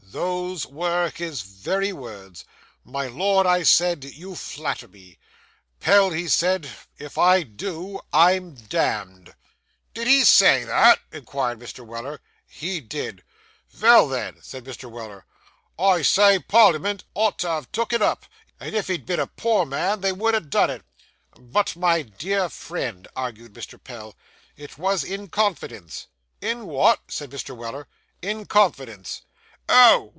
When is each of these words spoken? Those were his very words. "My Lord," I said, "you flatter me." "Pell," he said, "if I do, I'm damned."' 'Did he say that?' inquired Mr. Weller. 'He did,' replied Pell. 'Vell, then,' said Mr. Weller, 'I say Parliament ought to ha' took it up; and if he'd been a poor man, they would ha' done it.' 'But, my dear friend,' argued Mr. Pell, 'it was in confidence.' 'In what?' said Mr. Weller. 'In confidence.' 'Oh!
Those 0.13 0.65
were 0.67 1.09
his 1.15 1.41
very 1.41 1.93
words. 1.93 2.43
"My 2.83 3.07
Lord," 3.07 3.47
I 3.47 3.63
said, 3.63 4.03
"you 4.03 4.35
flatter 4.35 4.89
me." 4.89 5.17
"Pell," 5.79 6.09
he 6.09 6.27
said, 6.27 6.69
"if 6.97 7.17
I 7.17 7.43
do, 7.43 8.01
I'm 8.11 8.55
damned."' 8.55 9.33
'Did 9.93 10.07
he 10.07 10.25
say 10.25 10.65
that?' 10.65 10.99
inquired 11.13 11.59
Mr. 11.59 11.85
Weller. 11.85 12.19
'He 12.45 12.81
did,' 12.81 13.23
replied 13.71 13.79
Pell. 13.79 13.79
'Vell, 13.79 14.07
then,' 14.09 14.37
said 14.41 14.65
Mr. 14.65 14.91
Weller, 14.91 15.25
'I 15.79 16.01
say 16.01 16.39
Parliament 16.39 17.05
ought 17.13 17.39
to 17.39 17.47
ha' 17.49 17.63
took 17.71 17.93
it 17.93 18.01
up; 18.01 18.25
and 18.59 18.75
if 18.75 18.89
he'd 18.89 19.05
been 19.05 19.17
a 19.21 19.27
poor 19.27 19.65
man, 19.65 20.01
they 20.01 20.11
would 20.11 20.35
ha' 20.35 20.45
done 20.49 20.69
it.' 20.71 20.83
'But, 21.39 21.77
my 21.77 22.01
dear 22.01 22.49
friend,' 22.49 23.07
argued 23.15 23.53
Mr. 23.53 23.81
Pell, 23.81 24.15
'it 24.57 24.77
was 24.77 25.05
in 25.05 25.29
confidence.' 25.29 26.07
'In 26.41 26.65
what?' 26.65 26.99
said 27.07 27.29
Mr. 27.31 27.55
Weller. 27.55 27.87
'In 28.21 28.45
confidence.' 28.45 29.21
'Oh! 29.73 30.09